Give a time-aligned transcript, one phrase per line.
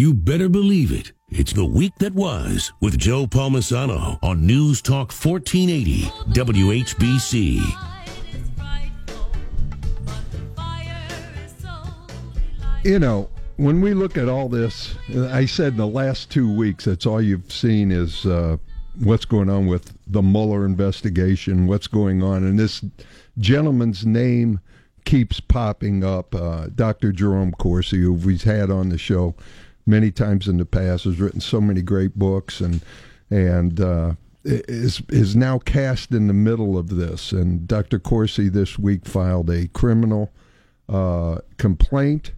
[0.00, 1.12] You better believe it.
[1.28, 7.60] It's the week that was with Joe Palmisano on News Talk 1480 WHBC.
[12.82, 13.28] You know,
[13.58, 17.52] when we look at all this, I said the last two weeks, that's all you've
[17.52, 18.56] seen is uh,
[19.00, 22.82] what's going on with the Mueller investigation, what's going on, and this
[23.36, 24.60] gentleman's name
[25.04, 26.34] keeps popping up.
[26.34, 27.12] Uh, Dr.
[27.12, 29.34] Jerome Corsi, who we've had on the show
[29.86, 32.80] many times in the past, has written so many great books, and
[33.30, 34.14] and uh,
[34.44, 37.32] is is now cast in the middle of this.
[37.32, 37.98] And Dr.
[37.98, 40.32] Corsi this week filed a criminal
[40.88, 42.32] uh, complaint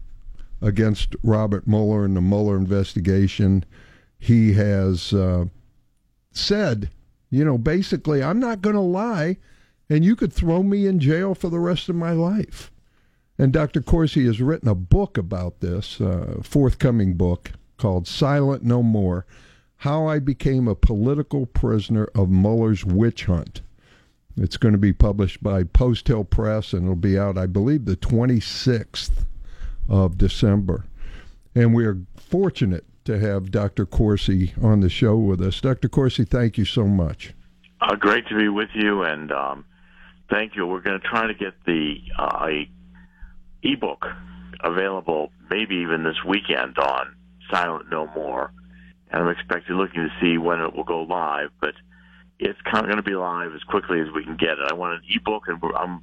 [0.61, 3.65] against Robert Mueller in the Mueller investigation.
[4.19, 5.47] He has uh,
[6.33, 6.91] said,
[7.31, 9.39] you know, basically, I'm not going to lie,
[9.89, 12.72] and you could throw me in jail for the rest of my life.
[13.43, 13.83] And Dr.
[13.83, 19.27] Corsi has written a book about this, uh, forthcoming book called Silent No More
[19.79, 23.61] How I Became a Political Prisoner of Mueller's Witch Hunt.
[24.37, 27.85] It's going to be published by Post Hill Press and it'll be out, I believe,
[27.85, 29.27] the 26th
[29.89, 30.85] of December.
[31.53, 33.87] And we are fortunate to have Dr.
[33.87, 35.61] Corsi on the show with us.
[35.61, 35.89] Dr.
[35.89, 37.35] Corsi, thank you so much.
[37.81, 39.65] Uh, great to be with you, and um,
[40.31, 40.65] thank you.
[40.65, 42.47] We're going to try to get the uh,
[43.63, 44.07] ebook
[44.63, 47.15] available, maybe even this weekend on
[47.51, 48.53] Silent No More,
[49.11, 51.75] and I'm expecting looking to see when it will go live, but
[52.39, 54.71] it's kind of going to be live as quickly as we can get it.
[54.71, 56.01] I want an ebook, and I'm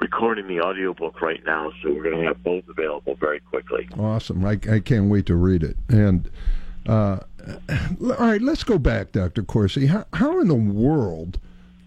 [0.00, 3.88] recording the audiobook right now, so we're going to have both available very quickly.
[3.98, 4.44] Awesome.
[4.44, 5.76] I, I can't wait to read it.
[5.88, 6.30] And
[6.86, 7.20] uh,
[8.02, 9.42] all right, let's go back, Dr.
[9.42, 9.86] Corsi.
[9.86, 11.38] How, how in the world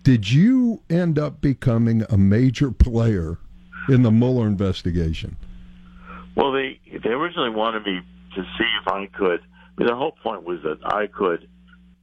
[0.04, 3.38] did you end up becoming a major player
[3.90, 5.38] in the Mueller investigation?
[6.36, 8.02] Well, they they originally wanted me
[8.36, 9.42] to see if I could.
[9.42, 11.48] I mean, the whole point was that I could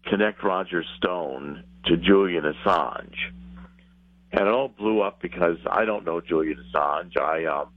[0.06, 3.16] connect Roger Stone to Julian Assange,
[4.32, 7.16] and it all blew up because I don't know Julian Assange.
[7.16, 7.68] I um,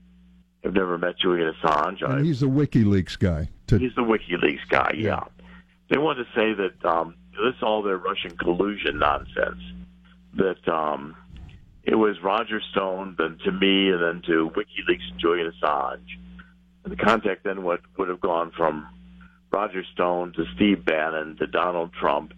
[0.64, 2.02] have never met Julian Assange.
[2.02, 3.48] I, And he's the WikiLeaks guy.
[3.68, 4.92] To, He's the WikiLeaks guy.
[4.96, 5.24] Yeah.
[5.90, 9.60] They wanted to say that um, this is all their Russian collusion nonsense.
[10.34, 11.14] That um,
[11.84, 16.18] it was Roger Stone, then to me, and then to WikiLeaks and Julian Assange.
[16.84, 18.86] And the contact then would would have gone from
[19.50, 22.32] Roger Stone to Steve Bannon to Donald Trump,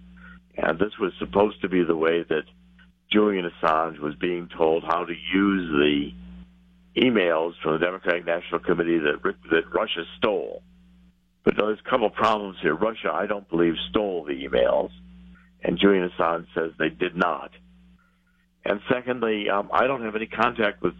[0.57, 2.45] and this was supposed to be the way that
[3.13, 8.99] Julian Assange was being told how to use the emails from the Democratic National Committee
[8.99, 10.63] that that Russia stole.
[11.45, 12.75] But there's a couple problems here.
[12.75, 14.91] Russia, I don't believe, stole the emails,
[15.63, 17.51] and Julian Assange says they did not.
[18.65, 20.95] And secondly, um, I don't have any contact with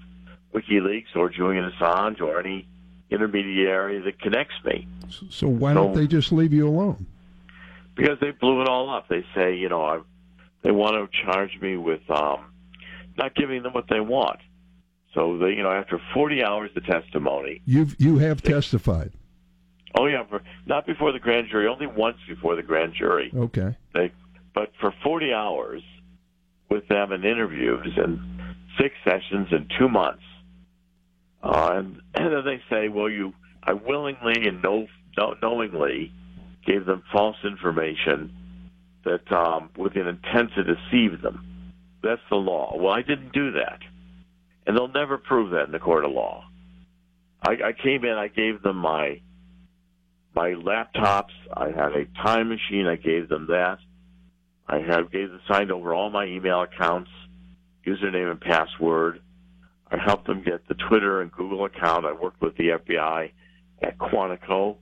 [0.55, 2.67] WikiLeaks or Julian Assange or any
[3.11, 4.89] intermediary that connects me
[5.31, 7.07] so why don't So- they just leave you alone?
[7.95, 9.07] because they blew it all up.
[9.09, 10.01] They say, you know, I,
[10.63, 12.47] they want to charge me with um,
[13.17, 14.41] not giving them what they want.
[15.15, 19.13] So they, you know, after 40 hours of testimony, You've you have testified.
[19.97, 23.31] oh yeah, for, not before the grand jury, only once before the grand jury.
[23.33, 23.77] Okay.
[23.95, 24.11] They,
[24.55, 25.83] but for 40 hours
[26.75, 28.19] with them in interviews and
[28.81, 30.25] six sessions in two months.
[31.41, 36.13] Uh, and, and then they say, well, you, I willingly and no, know, knowingly
[36.67, 38.33] gave them false information
[39.05, 41.71] that um, with an intent to deceive them.
[42.03, 42.77] That's the law.
[42.77, 43.79] Well, I didn't do that.
[44.67, 46.45] And they'll never prove that in the court of law.
[47.43, 49.21] I, I came in, I gave them my
[50.35, 53.79] my laptops, I had a time machine, I gave them that.
[54.67, 57.11] I have gave signed over all my email accounts,
[57.87, 59.21] username and password.
[59.91, 62.07] I helped them get the Twitter and Google account.
[62.07, 63.31] I worked with the FBI
[63.83, 64.77] at Quantico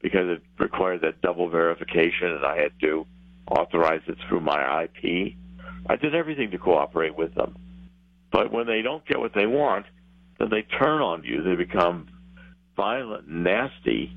[0.00, 3.06] because it required that double verification, and I had to
[3.50, 5.34] authorize it through my IP.
[5.86, 7.56] I did everything to cooperate with them.
[8.30, 9.86] But when they don't get what they want,
[10.38, 11.42] then they turn on you.
[11.42, 12.08] They become
[12.76, 14.12] violent nasty.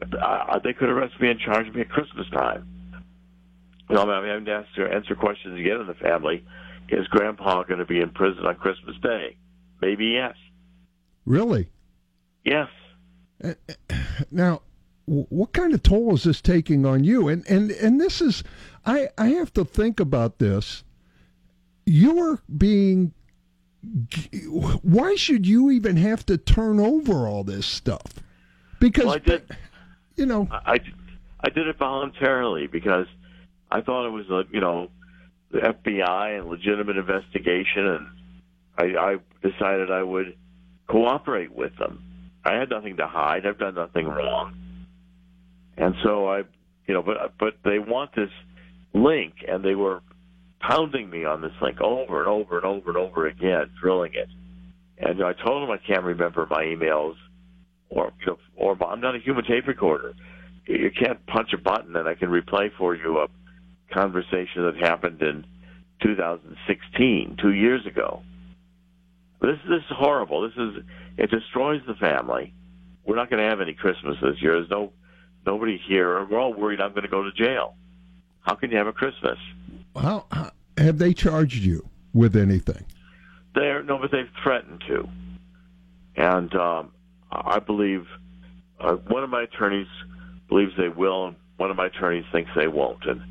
[0.00, 2.68] They could arrest me and charge me at Christmas time.
[3.90, 6.44] I'm having to answer, answer questions again in the family.
[6.88, 9.36] Is Grandpa going to be in prison on Christmas Day?
[9.80, 10.36] Maybe yes.
[11.26, 11.68] Really?
[12.44, 12.68] Yes.
[13.42, 13.96] Eh, eh,
[14.30, 14.62] now,
[15.06, 17.28] what kind of toll is this taking on you?
[17.28, 18.42] And and and this is,
[18.86, 20.84] I I have to think about this.
[21.86, 23.12] You're being.
[24.82, 28.14] Why should you even have to turn over all this stuff?
[28.80, 29.56] Because Well, I did.
[30.16, 30.78] you know, I,
[31.40, 33.06] I did it voluntarily because
[33.74, 34.88] I thought it was a you know
[35.50, 38.06] the FBI and legitimate investigation, and
[38.78, 40.36] I, I decided I would
[40.86, 42.00] cooperate with them.
[42.44, 43.44] I had nothing to hide.
[43.46, 44.54] I've done nothing wrong,
[45.76, 46.44] and so I,
[46.86, 48.30] you know, but but they want this
[48.92, 50.02] link, and they were
[50.60, 54.28] pounding me on this link over and over and over and over again, drilling it.
[54.98, 57.16] And I told them I can't remember my emails,
[57.90, 60.14] or you know, or I'm not a human tape recorder.
[60.64, 63.26] You can't punch a button and I can replay for you a
[63.94, 65.46] conversation that happened in
[66.02, 68.22] 2016, two years ago.
[69.40, 70.42] This this is horrible.
[70.42, 70.84] This is
[71.16, 72.52] it destroys the family.
[73.06, 74.54] We're not going to have any Christmas this year.
[74.54, 74.92] There's no
[75.46, 76.24] nobody here.
[76.24, 77.74] We're all worried I'm going to go to jail.
[78.40, 79.38] How can you have a Christmas?
[79.94, 82.84] how, how have they charged you with anything?
[83.54, 85.08] They're no, but they've threatened to,
[86.16, 86.92] and um,
[87.30, 88.06] I believe
[88.80, 89.86] uh, one of my attorneys
[90.48, 93.04] believes they will, and one of my attorneys thinks they won't.
[93.06, 93.22] And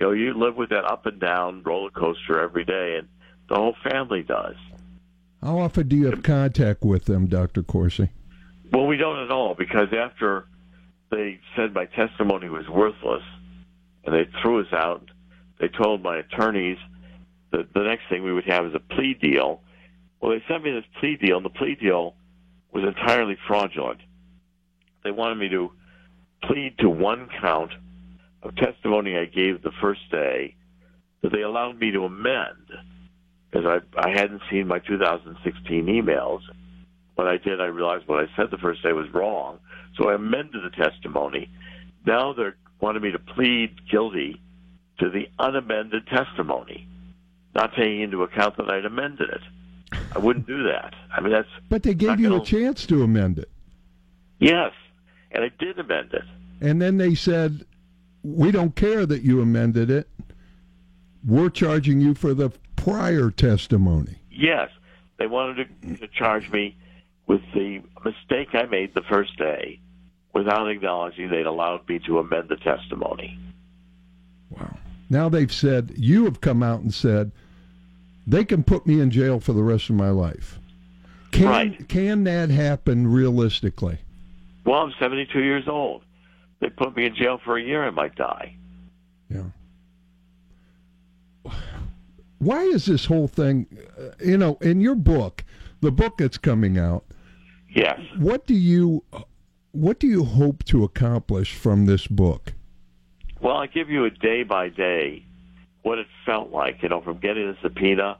[0.00, 3.08] you know, you live with that up and down roller coaster every day, and
[3.48, 4.56] the whole family does.
[5.42, 8.08] How often do you have contact with them, Doctor Corsi?
[8.72, 10.46] Well, we don't at all because after
[11.10, 13.22] they said my testimony was worthless
[14.04, 15.10] and they threw us out,
[15.58, 16.78] they told my attorneys
[17.52, 19.60] that the next thing we would have is a plea deal.
[20.20, 22.14] Well, they sent me this plea deal, and the plea deal
[22.72, 24.00] was entirely fraudulent.
[25.04, 25.72] They wanted me to
[26.44, 27.72] plead to one count
[28.42, 30.54] of testimony I gave the first day
[31.22, 32.66] that they allowed me to amend
[33.50, 36.40] because I, I hadn't seen my 2016 emails.
[37.16, 39.58] When I did, I realized what I said the first day was wrong.
[39.96, 41.50] So I amended the testimony.
[42.06, 44.40] Now they're wanting me to plead guilty
[45.00, 46.86] to the unamended testimony,
[47.54, 49.40] not taking into account that I'd amended it.
[50.14, 50.94] I wouldn't do that.
[51.14, 53.50] I mean, that's But they gave you a gonna- chance to amend it.
[54.38, 54.72] yes,
[55.32, 56.24] and I did amend it.
[56.62, 57.64] And then they said,
[58.22, 60.08] we don't care that you amended it.
[61.26, 64.16] We're charging you for the prior testimony.
[64.30, 64.70] Yes,
[65.18, 66.76] they wanted to, to charge me
[67.26, 69.80] with the mistake I made the first day
[70.32, 73.38] without acknowledging they'd allowed me to amend the testimony.
[74.50, 74.76] Wow.
[75.08, 77.32] Now they've said, you have come out and said,
[78.26, 80.58] they can put me in jail for the rest of my life.
[81.32, 81.88] Can, Right.
[81.88, 83.98] can that happen realistically?
[84.64, 86.02] Well, I'm 72 years old.
[86.60, 88.54] They put me in jail for a year, I might die.
[89.28, 89.44] Yeah.
[92.38, 93.66] Why is this whole thing,
[93.98, 95.44] uh, you know, in your book,
[95.80, 97.04] the book that's coming out,
[97.74, 98.00] Yes.
[98.18, 99.04] what do you
[99.72, 102.52] what do you hope to accomplish from this book?
[103.40, 105.24] Well, I give you a day by day
[105.82, 108.18] what it felt like, you know, from getting the subpoena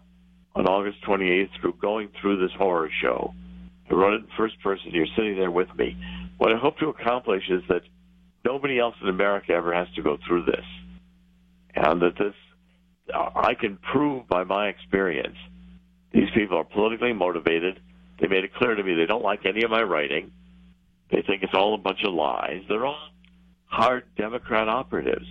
[0.55, 3.35] on August 28th through going through this horror show.
[3.91, 4.91] I wrote it in first person.
[4.93, 5.97] You're sitting there with me.
[6.39, 7.83] What I hope to accomplish is that
[8.45, 10.65] nobody else in America ever has to go through this,
[11.75, 12.35] and that this
[13.15, 15.37] I can prove by my experience.
[16.13, 17.81] These people are politically motivated.
[18.21, 20.31] They made it clear to me they don't like any of my writing.
[21.11, 22.63] They think it's all a bunch of lies.
[22.69, 23.09] They're all
[23.67, 25.27] hard Democrat operatives.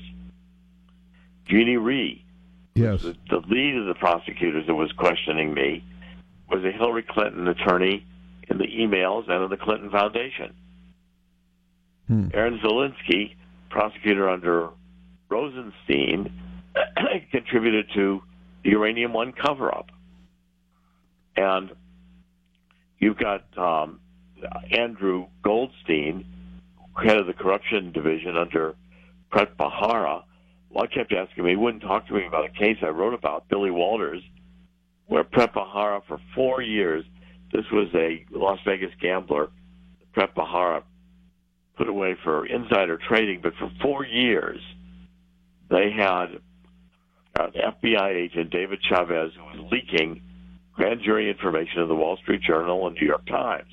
[1.47, 2.23] Jeannie Rhee,
[2.75, 3.01] Yes.
[3.01, 5.83] the, the lead of the prosecutors that was questioning me,
[6.49, 8.05] was a Hillary Clinton attorney
[8.49, 10.53] in the emails and in the Clinton Foundation.
[12.09, 12.27] Hmm.
[12.33, 13.35] Aaron Zelinsky,
[13.69, 14.69] prosecutor under
[15.29, 16.33] Rosenstein,
[17.31, 18.23] contributed to
[18.63, 19.91] the Uranium One cover up.
[21.37, 21.71] And
[22.97, 23.99] you've got um,
[24.71, 26.25] Andrew Goldstein,
[27.03, 28.75] head of the corruption division under
[29.31, 30.23] Preet Bharara.
[30.71, 33.13] Well, I kept asking me, he wouldn't talk to me about a case I wrote
[33.13, 34.23] about, Billy Walters,
[35.05, 37.05] where Preet Bharara for four years,
[37.53, 39.49] this was a Las Vegas gambler,
[40.15, 40.33] Preet
[42.23, 44.59] for insider trading, but for four years,
[45.69, 46.39] they had
[47.39, 50.21] an FBI agent, David Chaves, who was leaking
[50.73, 53.71] grand jury information to the Wall Street Journal and New York Times.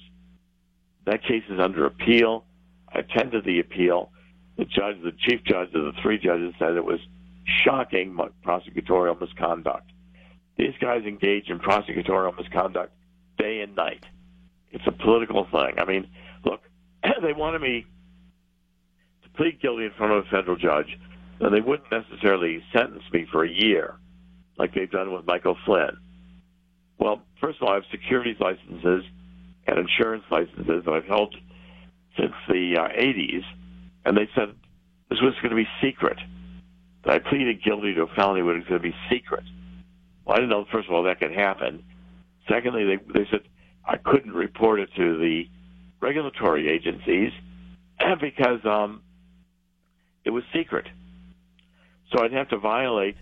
[1.06, 2.44] That case is under appeal.
[2.92, 4.10] I attended the appeal.
[4.56, 7.00] The judge, the chief judge of the three judges, said it was
[7.64, 9.90] shocking prosecutorial misconduct.
[10.56, 12.92] These guys engage in prosecutorial misconduct
[13.38, 14.04] day and night.
[14.72, 15.74] It's a political thing.
[15.78, 16.08] I mean,
[16.44, 16.60] look,
[17.22, 17.86] they wanted me
[19.36, 20.98] plead guilty in front of a federal judge,
[21.40, 23.94] then they wouldn't necessarily sentence me for a year,
[24.58, 25.96] like they've done with Michael Flynn.
[26.98, 29.04] Well, first of all, I have securities licenses
[29.66, 31.34] and insurance licenses, that I've held
[32.18, 33.42] since the uh, 80s,
[34.04, 34.54] and they said
[35.10, 36.18] this was going to be secret.
[37.04, 39.44] That I pleaded guilty to a felony when it was going to be secret.
[40.24, 41.84] Well, I didn't know, first of all, that could happen.
[42.48, 43.40] Secondly, they, they said
[43.84, 45.48] I couldn't report it to the
[46.00, 47.32] regulatory agencies
[48.20, 49.02] because um,
[50.26, 50.86] it was secret.
[52.12, 53.16] So I'd have to violate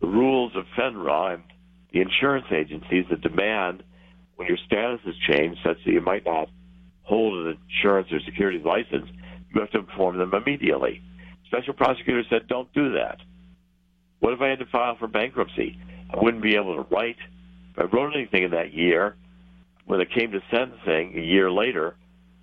[0.00, 1.42] the rules of FINRA and
[1.92, 3.82] the insurance agencies that demand
[4.36, 6.48] when your status is changed such that you might not
[7.02, 9.06] hold an insurance or securities license,
[9.54, 11.02] you have to inform them immediately.
[11.46, 13.18] Special prosecutor said, don't do that.
[14.20, 15.78] What if I had to file for bankruptcy?
[16.12, 17.16] I wouldn't be able to write.
[17.72, 19.16] If I wrote anything in that year,
[19.86, 21.96] when it came to sentencing a year later,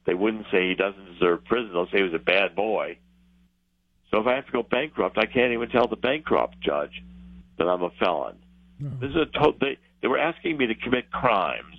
[0.06, 1.72] they wouldn't say he doesn't deserve prison.
[1.74, 2.98] They'll say he was a bad boy.
[4.12, 7.04] So if I have to go bankrupt, I can't even tell the bankrupt judge
[7.58, 8.36] that I'm a felon.
[8.80, 8.90] No.
[9.02, 11.76] This is a to- they they were asking me to commit crimes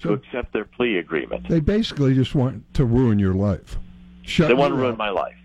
[0.00, 1.46] to accept their plea agreement.
[1.48, 3.78] they basically just want to ruin your life.
[4.22, 4.98] Shut They want to ruin up.
[4.98, 5.36] my life,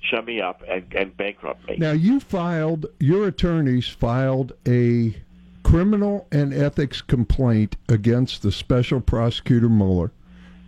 [0.00, 1.76] shut me up, and, and bankrupt me.
[1.78, 5.16] Now you filed your attorneys filed a
[5.62, 10.10] criminal and ethics complaint against the special prosecutor Mueller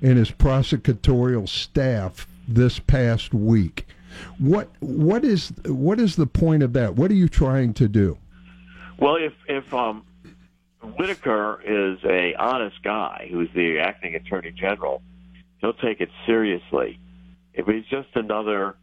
[0.03, 3.87] and his prosecutorial staff this past week.
[4.39, 6.97] What what is what is the point of that?
[6.97, 8.19] What are you trying to do?
[8.99, 10.05] Well, if if um,
[10.83, 15.03] Whitaker is a honest guy who's the acting attorney general,
[15.59, 16.99] he'll take it seriously.
[17.55, 18.77] If he's just another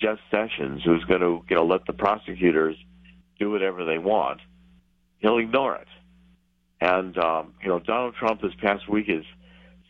[0.00, 2.76] Jeff Sessions who's going to you know let the prosecutors
[3.38, 4.40] do whatever they want,
[5.18, 5.88] he'll ignore it.
[6.80, 9.24] And um, you know Donald Trump this past week has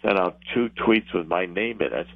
[0.03, 2.07] sent out two tweets with my name in it,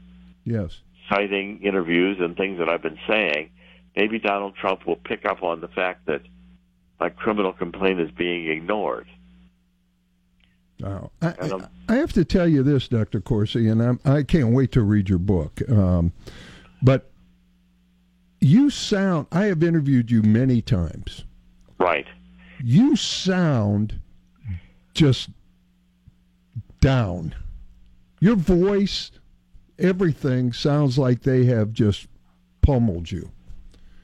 [0.45, 0.83] Yes.
[1.09, 3.51] Citing interviews and things that I've been saying.
[3.97, 6.23] Maybe Donald Trump will pick up on the fact that
[6.99, 9.07] my criminal complaint is being ignored.
[10.81, 11.11] Wow.
[11.23, 11.35] I,
[11.89, 13.21] I have to tell you this, Dr.
[13.21, 15.61] Corsi, and I'm, I can't wait to read your book.
[15.71, 16.13] Um,
[16.83, 17.11] but
[18.41, 21.25] you sound, I have interviewed you many times.
[21.79, 22.07] Right.
[22.63, 24.01] You sound
[24.95, 25.31] just
[26.81, 27.35] down.
[28.21, 29.11] Your voice,
[29.79, 32.07] everything sounds like they have just
[32.63, 33.31] pummeled you.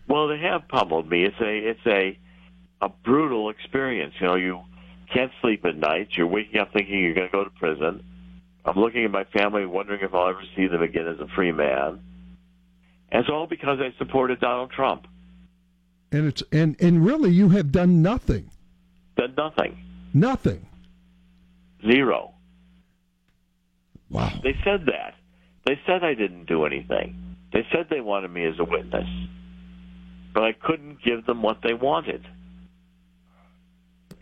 [0.08, 1.24] Well, they have pummeled me.
[1.24, 2.18] It's a it's a
[2.80, 4.14] a brutal experience.
[4.20, 4.60] You know, you
[5.12, 6.08] can't sleep at night.
[6.16, 8.02] You're waking up thinking you're going to go to prison.
[8.64, 11.52] I'm looking at my family, wondering if I'll ever see them again as a free
[11.52, 12.00] man.
[13.10, 15.06] And it's all because I supported Donald Trump.
[16.12, 18.50] And it's and, and really you have done nothing.
[19.16, 19.78] Did nothing.
[20.12, 20.66] Nothing.
[21.86, 22.34] Zero.
[24.10, 24.32] Wow.
[24.42, 25.14] They said that.
[25.64, 27.36] They said I didn't do anything.
[27.52, 29.08] They said they wanted me as a witness.
[30.32, 32.26] But I couldn't give them what they wanted.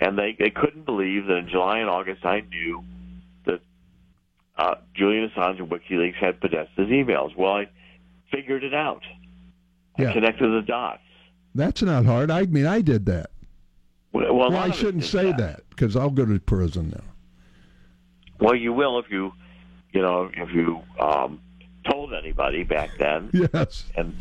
[0.01, 2.83] And they, they couldn't believe that in July and August I knew
[3.45, 3.61] that
[4.57, 7.37] uh, Julian Assange and WikiLeaks had Podesta's emails.
[7.37, 7.69] Well, I
[8.33, 9.03] figured it out.
[9.99, 10.11] Yeah.
[10.11, 11.03] I connected the dots.
[11.55, 12.31] That's not hard.
[12.31, 13.31] I mean I did that.
[14.13, 17.05] Well, Well, I shouldn't say that because I'll go to prison now.
[18.41, 19.33] Well, you will if you,
[19.93, 21.41] you know, if you um,
[21.91, 23.31] told anybody back then.
[23.55, 23.85] Yes.
[23.97, 24.15] And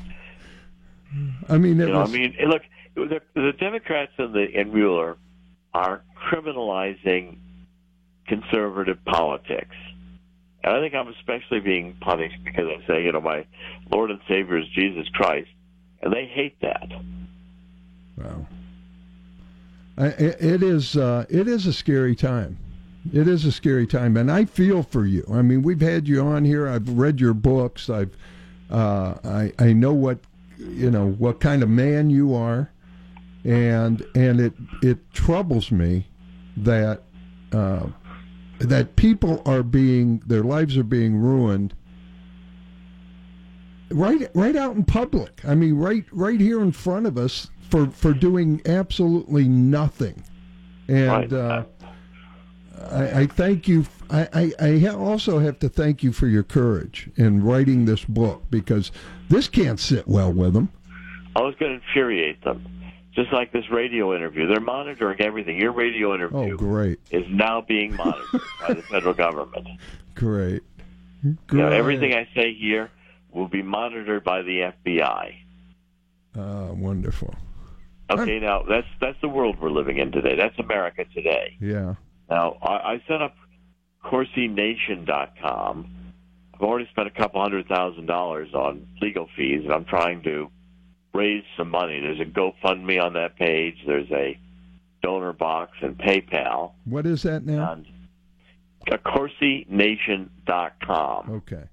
[1.50, 2.62] I mean, it You know, was, I mean, look,
[2.95, 5.17] the, the Democrats and the and Mueller
[5.74, 7.38] are criminalizing
[8.27, 9.75] conservative politics,
[10.63, 13.45] and I think I'm especially being punished because I say, you know, my
[13.91, 15.50] Lord and Savior is Jesus Christ,
[16.01, 16.89] and they hate that.
[18.17, 18.45] wow.
[19.97, 22.57] I, it it is uh, it is a scary time.
[23.13, 25.25] It is a scary time, and I feel for you.
[25.31, 26.67] I mean, we've had you on here.
[26.67, 27.89] I've read your books.
[27.89, 28.15] I've
[28.69, 30.19] uh, I I know what
[30.57, 32.69] you know what kind of man you are,
[33.45, 36.05] and and it it troubles me
[36.57, 37.01] that
[37.51, 37.85] uh,
[38.59, 41.73] that people are being their lives are being ruined
[43.91, 45.41] right right out in public.
[45.45, 50.23] I mean, right right here in front of us for for doing absolutely nothing.
[50.89, 51.33] And Right.
[51.33, 51.63] uh,
[52.91, 53.86] I, I thank you.
[54.10, 58.43] I, I, I also have to thank you for your courage in writing this book
[58.50, 58.91] because
[59.29, 60.69] this can't sit well with them.
[61.36, 62.65] I was going to infuriate them,
[63.13, 64.48] just like this radio interview.
[64.48, 65.57] They're monitoring everything.
[65.60, 69.67] Your radio interview Oh, great, is now being monitored by the federal government.
[70.15, 70.63] great,
[71.24, 72.89] You know, everything I say here
[73.31, 75.36] will be monitored by the FBI.
[76.36, 77.34] Uh, wonderful.
[78.10, 80.36] Okay, now that's that's the world we're living in today.
[80.36, 81.57] That's America today.
[81.60, 81.96] Yeah.
[82.29, 83.34] Now I, I set up
[84.05, 85.93] CorsiNation.com.
[86.53, 90.50] I've already spent a couple hundred thousand dollars on legal fees, and I'm trying to
[91.13, 92.00] raise some money.
[92.00, 93.75] There's a GoFundMe on that page.
[93.86, 94.38] There's a
[95.03, 97.74] donor box and PayPal, What is that now?
[97.74, 97.86] and
[98.91, 101.31] uh, CorsiNation.com.
[101.31, 101.63] Okay.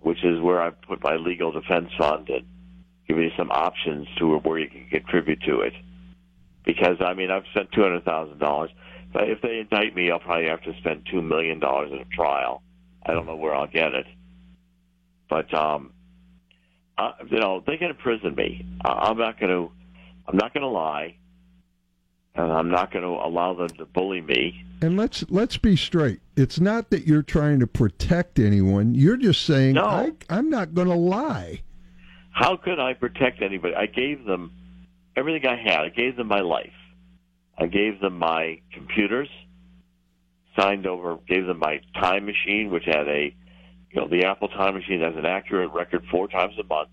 [0.00, 2.44] which is where I put my legal defense fund and
[3.08, 5.72] give you some options to where you can contribute to it.
[6.66, 8.70] Because I mean, I've spent two hundred thousand dollars.
[9.14, 12.62] If they indict me, I'll probably have to spend two million dollars in a trial.
[13.04, 14.06] I don't know where I'll get it,
[15.30, 15.92] but um,
[16.98, 18.66] uh, you know, they can imprison me.
[18.84, 19.70] Uh, I'm not going to.
[20.26, 21.16] I'm not going to lie,
[22.34, 24.62] and I'm not going to allow them to bully me.
[24.82, 26.20] And let's let's be straight.
[26.36, 28.94] It's not that you're trying to protect anyone.
[28.94, 29.84] You're just saying No.
[29.84, 31.62] I, I'm not going to lie.
[32.30, 33.74] How could I protect anybody?
[33.74, 34.52] I gave them
[35.16, 35.80] everything I had.
[35.80, 36.72] I gave them my life.
[37.58, 39.28] I gave them my computers,
[40.58, 43.34] signed over, gave them my time machine, which had a,
[43.90, 46.88] you know, the Apple time machine has an accurate record four times a month.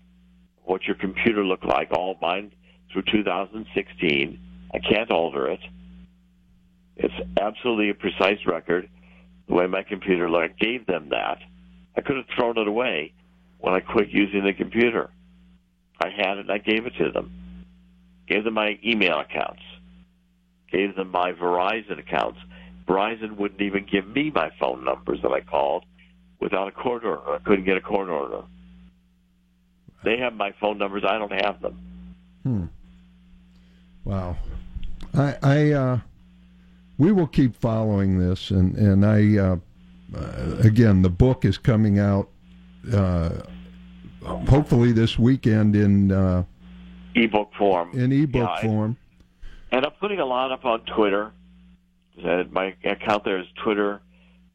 [0.64, 2.52] What your computer looked like, all mine
[2.92, 4.40] through 2016.
[4.74, 5.60] I can't alter it.
[6.96, 8.88] It's absolutely a precise record.
[9.46, 11.38] The way my computer looked, I gave them that.
[11.96, 13.12] I could have thrown it away
[13.58, 15.10] when I quit using the computer.
[16.02, 17.64] I had it and I gave it to them.
[18.26, 19.62] Gave them my email accounts.
[20.76, 22.38] Gave them my Verizon accounts.
[22.86, 25.84] Verizon wouldn't even give me my phone numbers that I called
[26.38, 27.26] without a court order.
[27.30, 28.42] I couldn't get a court order.
[30.04, 31.02] They have my phone numbers.
[31.08, 31.78] I don't have them.
[32.42, 32.64] Hmm.
[34.04, 34.36] Wow.
[35.14, 35.98] I, I uh,
[36.98, 39.56] we will keep following this, and and I uh,
[40.14, 42.28] uh, again, the book is coming out
[42.92, 43.30] uh,
[44.22, 46.44] hopefully this weekend in uh,
[47.14, 47.98] Ebook form.
[47.98, 48.96] in ebook Yeah, form.
[49.72, 51.32] And I'm putting a lot up on Twitter.
[52.50, 54.00] My account there is Twitter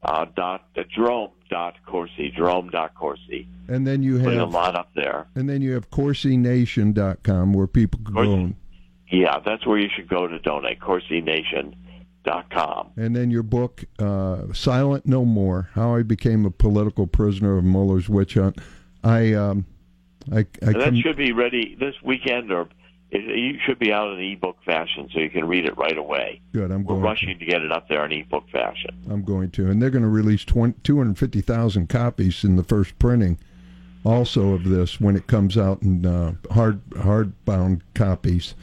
[0.02, 2.32] uh, dot uh, Jerome dot Corsi.
[2.36, 3.46] Jerome dot Corsi.
[3.68, 5.26] And then you have Putting a lot up there.
[5.34, 8.24] and then you have CorsiNation.com where people can go.
[8.24, 8.32] Corsi.
[8.32, 8.54] And,
[9.10, 10.80] Yeah, that's where you should go to donate.
[10.80, 12.90] CorsiNation.com.
[12.96, 17.64] and then your book, uh, Silent No More: How I Became a Political Prisoner of
[17.64, 18.58] Mueller's Witch Hunt.
[19.04, 19.66] I um,
[20.32, 22.68] I, I And that can, should be ready this weekend, or
[23.12, 26.40] it, it should be out in ebook fashion, so you can read it right away.
[26.52, 26.70] good.
[26.70, 27.02] I'm We're going.
[27.02, 28.90] rushing to get it up there in ebook fashion.
[29.10, 33.38] I'm going to, and they're going to release 20, 250,000 copies in the first printing,
[34.04, 38.54] also of this when it comes out in uh, hard hardbound copies.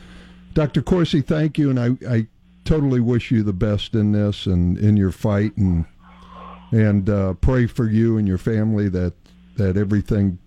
[0.56, 0.82] Dr.
[0.82, 2.28] Corsi, thank you, and I, I
[2.66, 5.86] totally wish you the best in this and in your fight, and
[6.72, 9.14] and uh, pray for you and your family that
[9.58, 10.40] that everything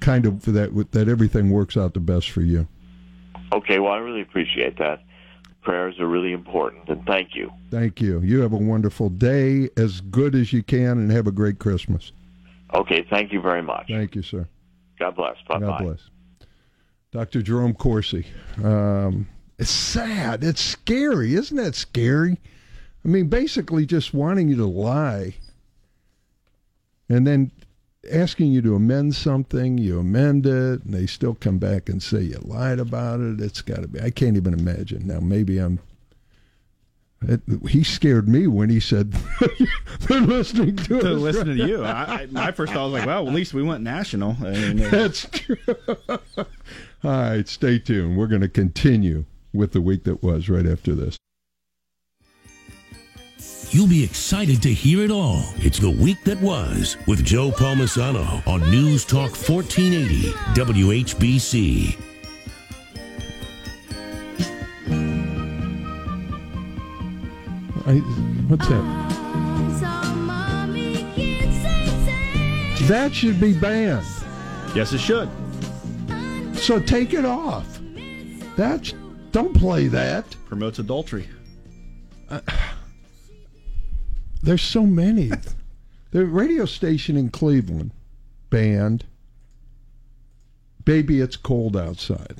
[0.00, 2.66] kind of that that everything works out the best for you.
[3.52, 5.02] Okay, well, I really appreciate that.
[5.62, 7.50] Prayers are really important, and thank you.
[7.70, 8.20] Thank you.
[8.20, 12.12] You have a wonderful day, as good as you can, and have a great Christmas.
[12.72, 13.86] Okay, thank you very much.
[13.88, 14.46] Thank you, sir.
[14.98, 15.36] God bless.
[15.48, 16.00] Bye God bless.
[17.10, 17.42] Dr.
[17.42, 18.26] Jerome Corsi.
[18.62, 19.26] Um,
[19.58, 20.44] it's sad.
[20.44, 21.34] It's scary.
[21.34, 22.38] Isn't that scary?
[23.04, 25.34] I mean, basically just wanting you to lie
[27.08, 27.50] and then
[28.10, 29.78] asking you to amend something.
[29.78, 33.40] You amend it, and they still come back and say you lied about it.
[33.40, 34.00] It's got to be.
[34.00, 35.06] I can't even imagine.
[35.06, 35.80] Now, maybe I'm.
[37.22, 39.12] It, he scared me when he said
[40.00, 41.82] they're listening to to listen to you.
[41.82, 44.36] I, I, my first thought was like, well, at least we went national.
[44.40, 45.56] I mean, That's true.
[46.08, 46.46] All
[47.02, 48.18] right, stay tuned.
[48.18, 51.16] We're going to continue with the week that was right after this.
[53.70, 55.42] You'll be excited to hear it all.
[55.56, 61.96] It's the week that was with Joe Palmisano on News Talk 1480 WHBC.
[67.86, 67.94] I,
[68.48, 69.06] what's that?
[72.88, 74.06] That should be banned.
[74.74, 75.28] yes, it should.
[76.54, 77.66] So take it off.
[78.56, 78.94] That's
[79.32, 80.24] don't play that.
[80.46, 81.28] Promotes adultery.
[84.46, 85.32] There's so many.
[86.12, 87.90] the radio station in Cleveland
[88.48, 89.04] banned
[90.84, 92.36] "Baby, It's Cold Outside"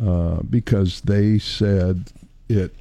[0.00, 2.12] uh, because they said
[2.48, 2.76] it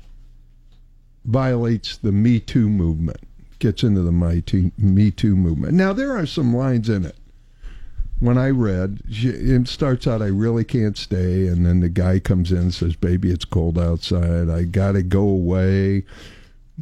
[1.26, 3.22] violates the Me Too movement,
[3.58, 5.74] gets into the Me Too, Me Too movement.
[5.74, 7.16] Now there are some lines in it.
[8.20, 12.52] When I read, it starts out, "I really can't stay," and then the guy comes
[12.52, 14.52] in and says, "Baby, it's cold outside.
[14.52, 16.04] I gotta go away."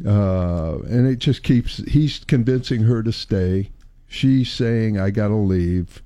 [0.06, 3.70] Uh, and it just keeps he's convincing her to stay.
[4.06, 6.02] She's saying i gotta leave.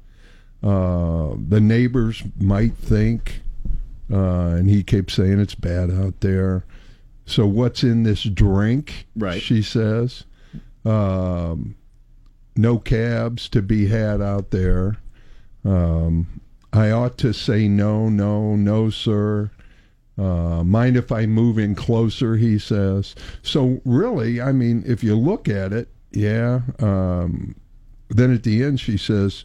[0.63, 3.41] Uh, the neighbors might think
[4.13, 6.65] uh, and he keeps saying it's bad out there.
[7.27, 9.41] So what's in this drink Right.
[9.41, 10.25] she says?
[10.85, 11.77] Um,
[12.57, 14.99] no cabs to be had out there.
[15.65, 16.41] Um,
[16.73, 19.51] i ought to say no no no sir
[20.19, 22.37] uh, mind if I move in closer?
[22.37, 23.15] He says.
[23.43, 27.55] So really, I mean, if you look at it, yeah, um,
[28.09, 29.45] then at the end she says,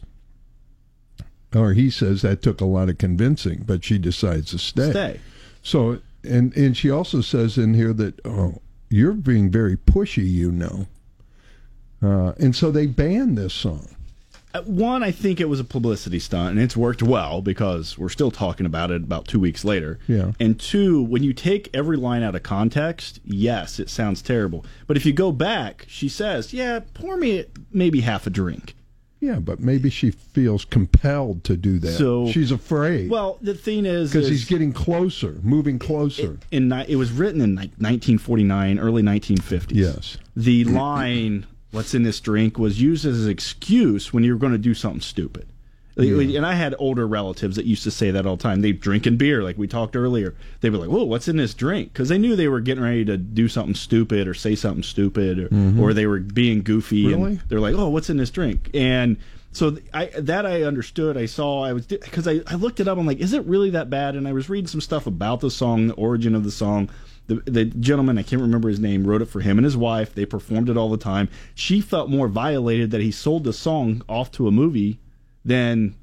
[1.54, 4.90] or he says that took a lot of convincing, but she decides to stay.
[4.90, 5.20] Stay.
[5.62, 10.50] So and and she also says in here that oh you're being very pushy, you
[10.50, 10.86] know.
[12.00, 13.88] Uh, and so they banned this song.
[14.54, 18.08] Uh, One, I think it was a publicity stunt, and it's worked well because we're
[18.08, 19.98] still talking about it about two weeks later.
[20.08, 20.32] Yeah.
[20.40, 24.64] And two, when you take every line out of context, yes, it sounds terrible.
[24.86, 28.74] But if you go back, she says, "Yeah, pour me maybe half a drink."
[29.20, 31.98] Yeah, but maybe she feels compelled to do that.
[31.98, 36.38] So- she's afraid Well, the thing is, because he's getting closer, moving closer.
[36.52, 39.72] in it was written in like 1949, early 1950s.
[39.74, 40.16] yes.
[40.36, 44.52] the line "What's in this drink" was used as an excuse when you were going
[44.52, 45.46] to do something stupid.
[46.36, 48.60] And I had older relatives that used to say that all the time.
[48.60, 50.34] They drinking beer, like we talked earlier.
[50.60, 53.04] They'd be like, "Whoa, what's in this drink?" Because they knew they were getting ready
[53.06, 55.48] to do something stupid or say something stupid, or,
[55.82, 57.04] or they were being goofy.
[57.04, 57.22] Mm-hmm.
[57.22, 57.40] Really?
[57.48, 59.16] They're like, "Oh, what's in this drink?" And
[59.50, 61.16] so I that I understood.
[61.16, 61.64] I saw.
[61.64, 62.96] I was because I, I looked it up.
[62.96, 65.50] I'm like, "Is it really that bad?" And I was reading some stuff about the
[65.50, 66.90] song, the origin of the song.
[67.28, 70.14] The, the gentleman, I can't remember his name, wrote it for him and his wife.
[70.14, 71.28] They performed it all the time.
[71.54, 74.98] She felt more violated that he sold the song off to a movie
[75.44, 75.94] than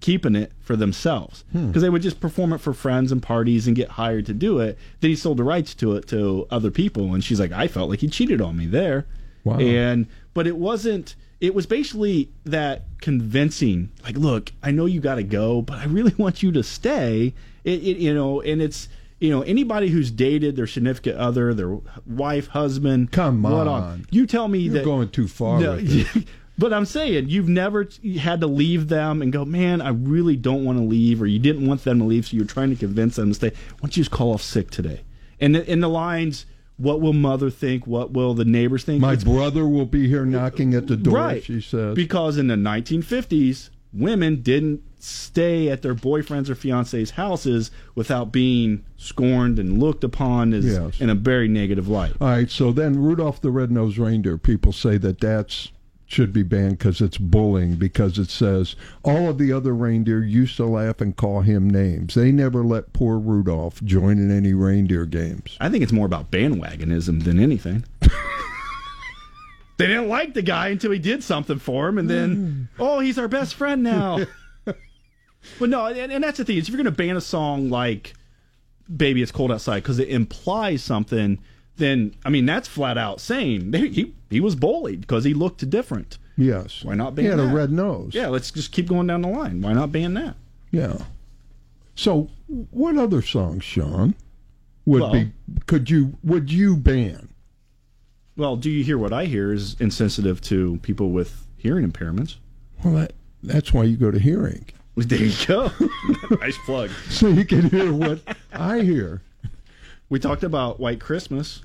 [0.00, 1.68] keeping it for themselves hmm.
[1.68, 4.58] because they would just perform it for friends and parties and get hired to do
[4.58, 4.76] it.
[5.00, 7.88] Then he sold the rights to it to other people, and she's like, "I felt
[7.88, 9.06] like he cheated on me there."
[9.44, 9.58] Wow.
[9.58, 11.14] And but it wasn't.
[11.40, 13.90] It was basically that convincing.
[14.04, 17.34] Like, look, I know you got to go, but I really want you to stay.
[17.62, 18.88] It, it, you know, and it's
[19.20, 23.12] you know anybody who's dated their significant other, their wife, husband.
[23.12, 24.06] Come what on.
[24.10, 25.80] You tell me that You're that going too far No,
[26.58, 30.64] but I'm saying you've never had to leave them and go, man, I really don't
[30.64, 33.16] want to leave, or you didn't want them to leave, so you're trying to convince
[33.16, 33.48] them to stay.
[33.50, 35.02] Why don't you just call off sick today?
[35.38, 37.86] And the, in the lines, what will mother think?
[37.86, 39.00] What will the neighbors think?
[39.00, 41.44] My It's- brother will be here knocking at the door, right.
[41.44, 41.94] she says.
[41.94, 48.84] Because in the 1950s, women didn't stay at their boyfriends or fiancés' houses without being
[48.96, 51.00] scorned and looked upon as Yes.
[51.00, 52.12] in a very negative light.
[52.20, 55.70] All right, so then Rudolph the Red-Nosed Reindeer, people say that that's
[56.06, 58.74] should be banned because it's bullying because it says
[59.04, 62.14] all of the other reindeer used to laugh and call him names.
[62.14, 65.56] They never let poor Rudolph join in any reindeer games.
[65.60, 67.84] I think it's more about bandwagonism than anything.
[69.80, 72.82] they didn't like the guy until he did something for him, and then, hmm.
[72.82, 74.18] oh, he's our best friend now.
[74.64, 77.70] but no, and, and that's the thing is if you're going to ban a song
[77.70, 78.14] like
[78.94, 81.38] "Baby It's Cold Outside" because it implies something,
[81.76, 85.68] then I mean that's flat out saying he he, he was bullied because he looked
[85.68, 86.18] different.
[86.36, 86.84] Yes.
[86.84, 88.14] Why not ban He had a red nose.
[88.14, 89.60] Yeah, let's just keep going down the line.
[89.60, 90.36] Why not ban that?
[90.70, 90.98] Yeah.
[91.94, 92.30] So,
[92.70, 94.14] what other songs, Sean,
[94.86, 95.32] would Well- be
[95.66, 97.29] could you would you ban?
[98.40, 102.36] Well, do you hear what I hear is insensitive to people with hearing impairments?
[102.82, 104.64] Well, that that's why you go to hearing,
[104.96, 105.70] There you go.
[106.40, 106.88] nice plug.
[107.10, 108.20] so you can hear what
[108.54, 109.20] I hear.
[110.08, 111.60] We talked about White Christmas.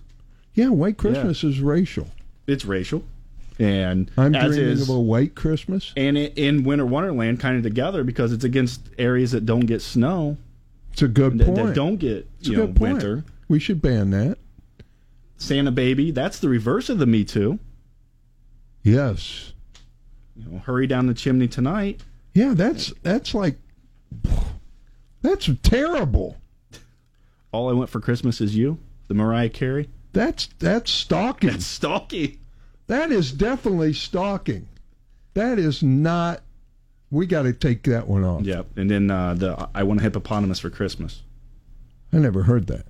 [0.54, 2.08] Yeah, White Christmas is racial.
[2.46, 3.06] It's racial,
[3.58, 5.94] and I'm as dreaming is, of a white Christmas.
[5.96, 9.82] and it, in Winter Wonderland, kind of together because it's against areas that don't get
[9.82, 10.36] snow,
[10.92, 11.68] It's a good that, point.
[11.68, 12.94] that don't get It's you know good point.
[12.96, 13.24] winter.
[13.48, 14.38] We should ban that.
[15.38, 17.60] Santa Baby, that's the reverse of the Me Too.
[18.84, 19.54] Yes.
[20.36, 22.02] You know, hurry down the chimney tonight.
[22.34, 23.58] Yeah, that's that's like
[25.22, 26.38] that's terrible.
[27.52, 28.78] All I want for Christmas is you.
[29.08, 29.90] The Mariah Carey.
[30.12, 31.50] That's that's stalking.
[31.50, 32.40] That's stalky.
[32.88, 34.68] that is definitely stalking.
[35.34, 36.42] That is not.
[37.12, 38.42] We got to take that one off.
[38.44, 38.78] Yep.
[38.78, 41.22] And then uh, the I want a hippopotamus for Christmas.
[42.12, 42.86] I never heard that.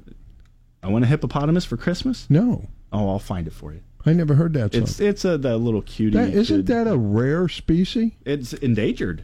[0.85, 2.27] I want a hippopotamus for Christmas.
[2.29, 3.81] No, Oh, I'll find it for you.
[4.05, 4.83] I never heard that song.
[4.83, 6.15] It's it's a the little cutie.
[6.17, 6.67] that, isn't kid.
[6.67, 8.11] that a rare species?
[8.23, 9.23] It's endangered.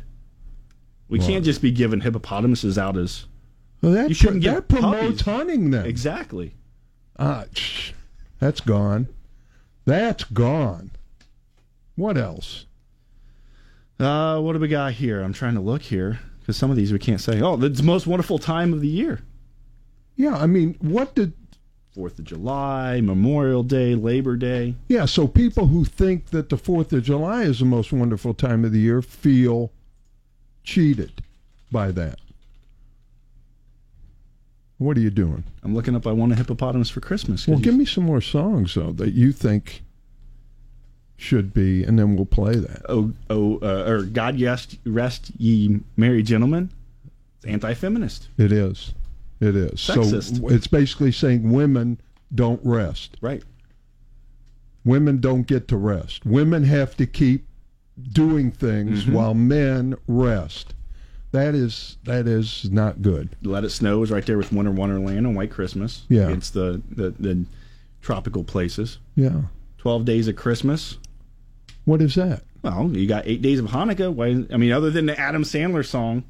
[1.08, 3.26] We can't just be giving hippopotamuses out as
[3.82, 5.21] Well, that You shouldn't that give promotes puppies.
[5.21, 5.86] hunting then.
[5.86, 6.56] exactly.
[7.19, 7.91] Ah, shh.
[8.39, 9.08] that's gone.
[9.86, 10.91] That's gone.
[11.95, 12.65] What else?
[14.00, 15.21] Uh, what do we got here?
[15.21, 17.39] I'm trying to look here because some of these we can't say.
[17.41, 19.19] Oh, it's the most wonderful time of the year.
[20.15, 21.34] Yeah, I mean, what did
[21.93, 24.75] Fourth of July, Memorial Day, Labor Day.
[24.88, 28.63] Yeah, so people who think that the 4th of July is the most wonderful time
[28.63, 29.71] of the year feel
[30.63, 31.21] cheated
[31.71, 32.19] by that.
[34.77, 35.43] What are you doing?
[35.63, 36.08] I'm looking up.
[36.08, 37.47] I want a hippopotamus for Christmas.
[37.47, 39.84] Well, give me some more songs, though, that you think
[41.17, 42.82] should be, and then we'll play that.
[42.89, 46.71] Oh, oh, uh, or God rest, rest ye merry gentlemen.
[47.38, 48.93] It's anti-feminist, It is.
[49.41, 49.71] It is.
[49.73, 50.39] Sexist.
[50.39, 51.99] So it's basically saying women
[52.34, 53.17] don't rest.
[53.21, 53.43] right?
[54.86, 56.25] Women don't get to rest.
[56.25, 57.45] Women have to keep
[58.13, 59.13] doing things Mm-hmm.
[59.13, 60.73] while men rest.
[61.32, 63.36] That is that is not good.
[63.41, 66.04] Let It Snow is right there with Winter Wonderland and White Christmas.
[66.10, 66.30] Yeah.
[66.30, 67.45] It's the, the, the
[68.01, 68.97] tropical places.
[69.15, 69.41] Yeah.
[69.77, 70.97] 12 Days of Christmas.
[71.86, 72.43] What is that?
[72.63, 74.13] Well, you got Eight Days of Hanukkah.
[74.13, 74.45] Why?
[74.54, 76.23] I mean, other than the Adam Sandler song,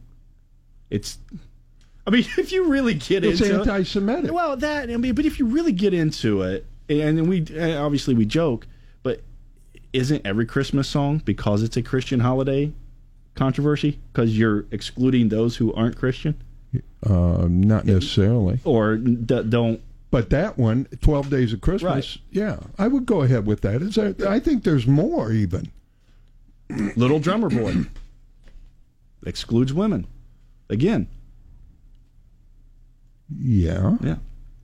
[0.90, 1.18] it's.
[2.08, 4.32] I mean, if you really get into it It's into anti-Semitic.
[4.34, 8.14] well, that I mean, but if you really get into it, and we uh, obviously
[8.14, 8.68] we joke,
[9.04, 9.22] but
[9.94, 12.72] isn't every Christmas song because it's a Christian holiday
[13.36, 16.42] controversy because you're excluding those who aren't Christian
[17.06, 18.60] Uh, not necessarily.
[18.66, 19.80] or d- don't
[20.12, 22.18] But that one, 12 Days of Christmas, Right.
[22.32, 23.82] yeah, I would go ahead with that.
[23.82, 25.72] Is there, I think there's more even.
[26.98, 27.86] Little Drummer Boy
[29.26, 30.08] excludes women
[30.70, 31.08] again.
[33.40, 33.98] Yeah.
[34.02, 34.16] Yeah.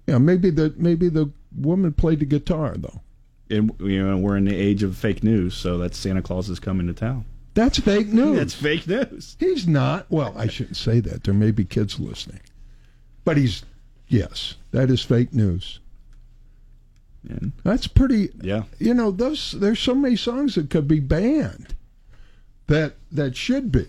[0.08, 3.02] Yeah, maybe the maybe the woman played the guitar though.
[3.50, 6.60] And you know we're in the age of fake news, so that's Santa Claus is
[6.60, 7.26] coming to town.
[7.54, 8.38] That's fake news.
[8.38, 9.36] That's fake news.
[9.40, 10.06] He's not.
[10.10, 11.24] Well, I shouldn't say that.
[11.24, 12.42] There may be kids listening.
[13.26, 13.64] But he's
[14.08, 15.80] yes, that is fake news.
[17.28, 21.76] And That's pretty yeah, you know, those there's so many songs that could be banned.
[22.68, 23.88] That that should be.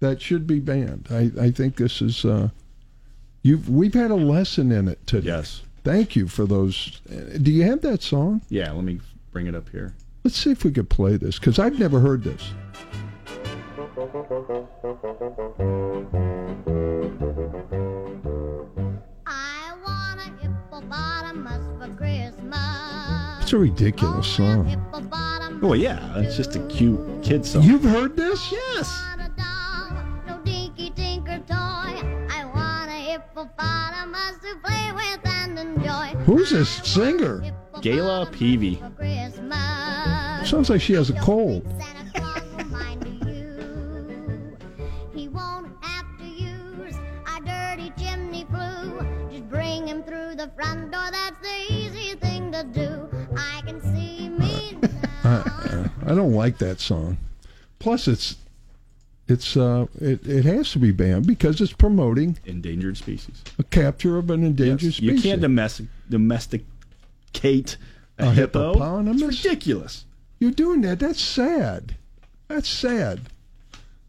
[0.00, 1.08] That should be banned.
[1.10, 2.48] I, I think this is uh
[3.46, 5.28] you've we've had a lesson in it today.
[5.28, 7.00] yes, Thank you for those.
[7.40, 8.42] Do you have that song?
[8.48, 8.72] yeah.
[8.72, 9.00] Let me
[9.32, 9.94] bring it up here.
[10.24, 12.42] Let's see if we could play this because I've never heard this.
[19.26, 23.42] I want a hippopotamus for Christmas.
[23.42, 24.66] It's a ridiculous song.
[24.66, 25.60] Hippopotamus.
[25.62, 27.62] Oh yeah, it's just a cute kid song.
[27.62, 28.52] You've heard this?
[28.52, 28.65] yes.
[36.26, 37.40] Who's this singer?
[37.76, 38.80] Gayla Peevey.
[40.44, 41.64] Sounds like she has a cold.
[41.78, 44.56] Santa Claus will mind you.
[45.14, 46.96] He won't have to use
[47.28, 49.06] a dirty chimney flue.
[49.30, 51.08] Just bring him through the front door.
[51.12, 53.08] That's the easy thing to do.
[53.36, 54.78] I can see me
[55.22, 55.44] now.
[56.06, 57.18] I don't like that song.
[57.78, 58.34] Plus, it's
[59.28, 63.42] it's uh it, it has to be banned because it's promoting Endangered species.
[63.58, 65.00] a capture of an endangered Yes.
[65.00, 67.76] You can't domestic domesticate
[68.18, 68.72] a, A hippo.
[68.74, 69.22] hippopotamus?
[69.22, 70.04] It's ridiculous.
[70.38, 70.98] You're doing that.
[71.00, 71.96] That's sad.
[72.48, 73.20] That's sad.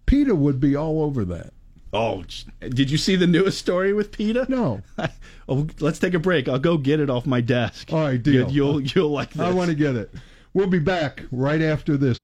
[0.05, 1.51] PETA would be all over that.
[1.93, 2.23] Oh,
[2.59, 4.45] did you see the newest story with PETA?
[4.49, 4.81] No.
[5.49, 6.47] oh, let's take a break.
[6.47, 7.91] I'll go get it off my desk.
[7.91, 8.51] All right, deal.
[8.51, 9.41] You, will you'll like this.
[9.41, 10.11] I want to get it.
[10.53, 12.17] We'll be back right after this.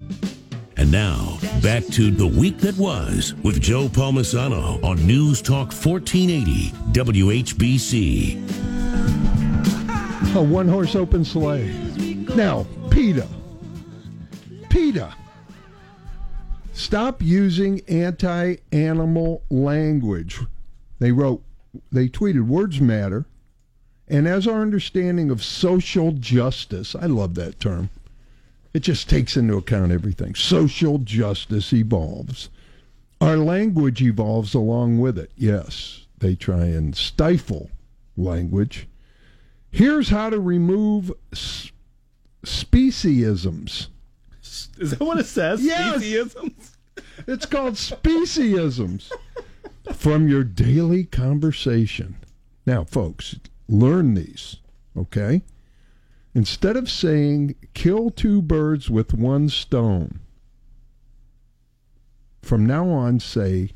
[0.83, 6.71] And now, back to the week that was with Joe Palmisano on News Talk 1480
[6.91, 8.35] WHBC.
[10.35, 11.71] A one horse open sleigh.
[12.35, 13.29] Now, PETA.
[14.67, 15.15] PETA.
[16.73, 20.41] Stop using anti animal language.
[20.99, 21.41] They wrote,
[21.93, 23.25] they tweeted, words matter.
[24.09, 27.89] And as our understanding of social justice, I love that term,
[28.73, 30.35] it just takes into account everything.
[30.35, 32.49] Social justice evolves.
[33.21, 35.31] Our language evolves along with it.
[35.37, 37.69] Yes, they try and stifle
[38.17, 38.87] language.
[39.71, 41.71] Here's how to remove s-
[42.45, 43.87] speciesisms.
[44.79, 45.63] Is that what it says?
[45.63, 46.03] Yes.
[46.03, 46.69] Speciesisms?
[47.27, 49.11] It's called speciesisms
[49.93, 52.15] from your daily conversation.
[52.65, 53.35] Now, folks,
[53.67, 54.57] learn these,
[54.97, 55.41] okay?
[56.35, 60.19] Instead of saying kill two birds with one stone,
[62.41, 63.71] from now on say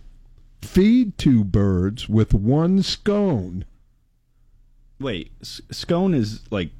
[0.61, 3.63] feed two birds with one scone.
[4.99, 6.71] Wait, scone is like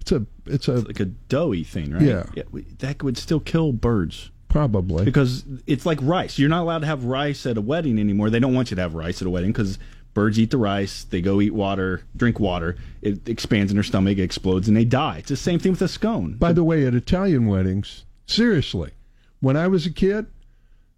[0.00, 2.02] It's a it's a like a doughy thing, right?
[2.02, 2.24] Yeah.
[2.50, 6.36] we- that would still kill birds probably because it's like rice.
[6.38, 8.30] You're not allowed to have rice at a wedding anymore.
[8.30, 9.78] They don't want you to have rice at a wedding because
[10.14, 11.04] birds eat the rice.
[11.04, 12.76] They go eat water, drink water.
[13.02, 15.18] It expands in their stomach, it explodes, and they die.
[15.18, 16.34] It's the same thing with a scone.
[16.34, 18.92] By the way, at Italian weddings, seriously,
[19.40, 20.26] when I was a kid,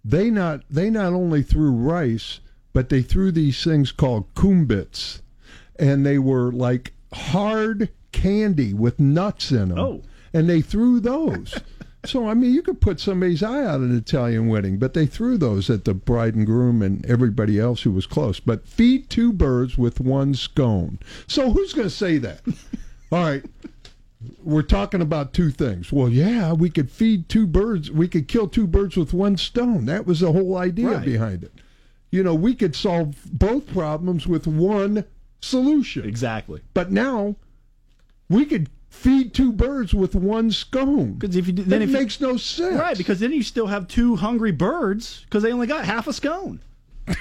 [0.05, 2.41] they not they not only threw rice,
[2.73, 5.21] but they threw these things called kumbits,
[5.77, 9.79] and they were like hard candy with nuts in them.
[9.79, 10.03] Oh.
[10.33, 11.55] and they threw those.
[12.05, 15.07] so I mean, you could put somebody's eye out at an Italian wedding, but they
[15.07, 18.41] threw those at the bride and groom and everybody else who was close.
[18.41, 20.99] But feed two birds with one scone.
[21.27, 22.41] So who's going to say that?
[23.13, 23.45] All right
[24.45, 25.93] we're talking about two things.
[25.93, 27.91] Well, yeah, we could feed two birds.
[27.91, 29.87] We could kill two birds with one stone.
[29.87, 31.05] That was the whole idea Right.
[31.05, 31.53] behind it.
[32.13, 35.05] You know, we could solve both problems with one
[35.41, 36.05] solution.
[36.05, 36.61] exactly.
[36.73, 37.35] But now
[38.29, 41.15] we could feed two birds with one scone.
[41.15, 42.79] Because if you do, then if you- makes no sense.
[42.79, 46.13] right, because then you still have two hungry birds because they only got half a
[46.13, 46.61] scone.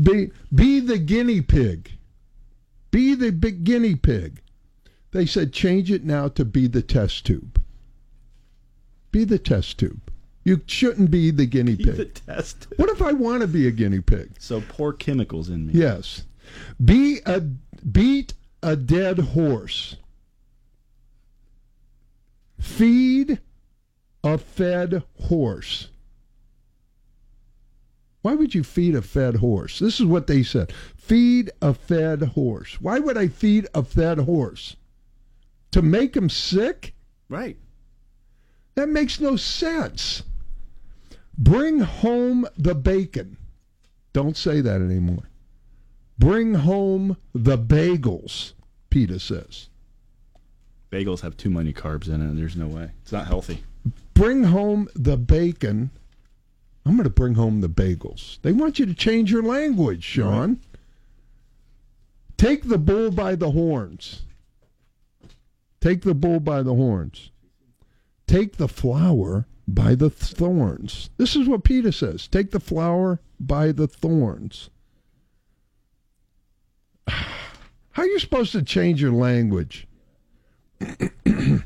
[0.00, 1.92] be be the guinea pig.
[2.90, 4.40] Be the big guinea pig.
[5.12, 7.60] They said change it now to be the test tube.
[9.12, 10.00] Be the test tube.
[10.44, 12.14] You shouldn't be the guinea The pig.
[12.26, 12.68] test.
[12.76, 14.30] What if I want to be a guinea pig?
[14.38, 15.72] So pour chemicals in me.
[15.74, 16.22] Yes.
[16.82, 19.96] Be a beat a dead horse.
[22.58, 23.40] Feed
[24.24, 25.88] a fed horse.
[28.22, 29.78] Why would you feed a fed horse?
[29.78, 30.72] This is what they said.
[30.96, 32.80] Feed a fed horse.
[32.80, 34.74] Why would I feed a fed horse?
[35.70, 36.94] To make him sick?
[37.28, 37.56] Right.
[38.74, 40.24] That makes no sense.
[41.38, 43.36] Bring home the bacon.
[44.12, 45.28] Don't say that anymore.
[46.18, 48.52] Bring home the bagels,
[48.90, 49.68] PETA says.
[50.90, 52.36] Bagels have too many carbs in it.
[52.36, 52.90] There's no way.
[53.02, 53.62] It's not healthy.
[54.14, 55.90] Bring home the bacon.
[56.86, 58.40] I'm going to bring home the bagels.
[58.42, 60.60] They want you to change your language, Sean.
[62.36, 64.22] Take the bull by the horns.
[65.80, 67.30] Take the bull by the horns.
[68.26, 71.10] Take the flower by the thorns.
[71.16, 72.28] This is what PETA says.
[72.28, 74.70] Take the flower by the thorns.
[77.96, 79.88] How are you supposed to change your language?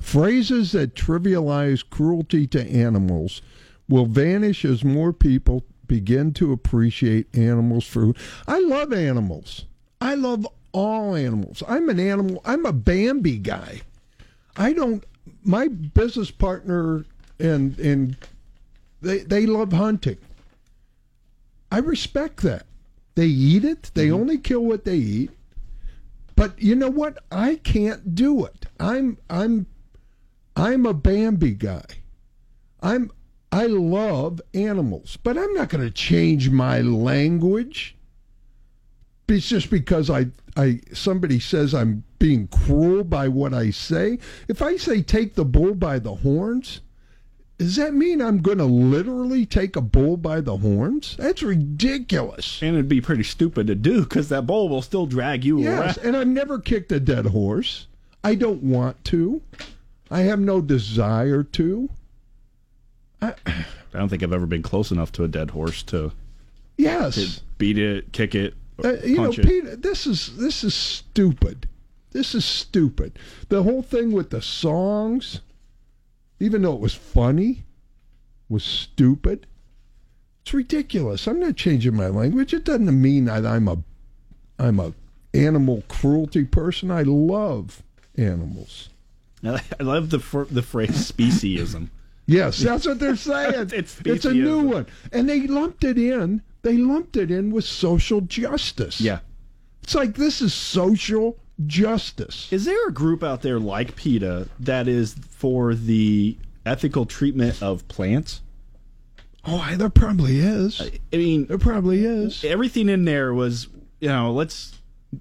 [0.00, 3.42] Phrases that trivialize cruelty to animals
[3.90, 8.14] will vanish as more people begin to appreciate animals for.
[8.48, 9.66] I love animals.
[10.00, 11.62] I love all animals.
[11.68, 12.40] I'm an animal.
[12.46, 13.82] I'm a Bambi guy.
[14.56, 15.04] I don't.
[15.44, 17.04] My business partner
[17.38, 18.16] and and
[19.02, 20.16] they they love hunting.
[21.70, 22.64] I respect that.
[23.16, 23.90] They eat it.
[23.94, 24.14] They mm-hmm.
[24.14, 25.30] only kill what they eat.
[26.36, 27.18] But you know what?
[27.32, 28.66] I can't do it.
[28.78, 29.66] I'm I'm
[30.54, 31.84] I'm a Bambi guy.
[32.82, 33.10] I'm
[33.50, 37.96] I love animals, but I'm not going to change my language.
[39.28, 40.26] It's just because I
[40.56, 44.18] I somebody says I'm being cruel by what I say.
[44.46, 46.82] If I say take the bull by the horns,
[47.58, 51.16] does that mean I'm going to literally take a bull by the horns?
[51.18, 52.60] That's ridiculous.
[52.62, 55.96] And it'd be pretty stupid to do because that bull will still drag you Yes,
[55.96, 56.06] around.
[56.06, 57.86] and I've never kicked a dead horse.
[58.22, 59.40] I don't want to.
[60.10, 61.88] I have no desire to.
[63.22, 63.34] I
[63.92, 66.12] don't think I've ever been close enough to a dead horse to,
[66.76, 67.14] Yes.
[67.14, 69.42] to beat it, kick it, Uh, you know, it.
[69.42, 71.66] PETA, this is this is stupid.
[72.10, 73.18] This is stupid.
[73.48, 75.40] The whole thing with the songs,
[76.40, 77.64] even though it was funny,
[78.48, 79.46] was stupid.
[80.42, 81.26] It's ridiculous.
[81.26, 82.54] I'm not changing my language.
[82.54, 83.78] It doesn't mean that I'm a
[84.58, 84.92] I'm a
[85.34, 86.90] animal cruelty person.
[86.90, 87.82] I love
[88.16, 88.88] animals.
[89.44, 91.88] I love the fr- the phrase speciesism.
[92.26, 93.70] Yes, that's what they're saying.
[93.72, 96.42] It's it's a new one, and they lumped it in.
[96.62, 99.00] They lumped it in with social justice.
[99.00, 99.20] Yeah.
[99.82, 102.52] It's like this is social justice.
[102.52, 107.86] Is there a group out there like PETA that is for the ethical treatment of
[107.88, 108.40] plants?
[109.44, 110.80] Oh, there probably is.
[111.12, 112.44] I mean, There probably is.
[112.44, 113.68] everything in there was,
[114.00, 114.76] you know, let's,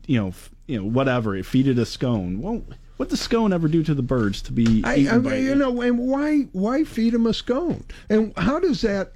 [0.07, 1.35] you know, f- you know, whatever.
[1.35, 2.41] It feeded a scone.
[2.41, 2.63] Well,
[2.97, 5.43] what the scone ever do to the birds to be I, eaten I by mean,
[5.45, 5.57] you it?
[5.57, 7.83] know, and why why feed them a scone?
[8.09, 9.13] And how does that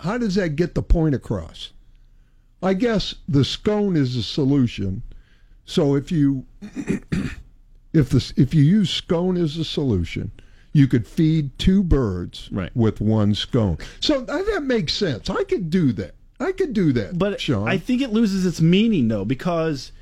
[0.00, 1.72] how does that get the point across?
[2.62, 5.02] I guess the scone is the solution.
[5.68, 6.46] So if you
[7.92, 10.30] if the if you use scone as a solution,
[10.72, 12.74] you could feed two birds Right.
[12.74, 13.78] with one scone.
[14.00, 15.28] So that, that makes sense.
[15.30, 16.14] I could do that.
[16.40, 17.18] I could do that.
[17.18, 19.92] But Sean, I think it loses its meaning though because,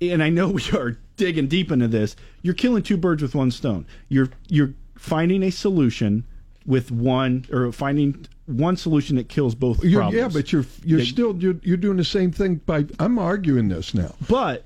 [0.00, 2.14] and I know we are digging deep into this.
[2.42, 3.86] You're killing two birds with one stone.
[4.08, 6.24] You're you're finding a solution
[6.66, 10.16] with one or finding one solution that kills both You're- problems.
[10.16, 12.84] yeah, but you're you're They- still you're, you're doing the same thing by.
[12.98, 14.14] I'm arguing this now.
[14.28, 14.64] but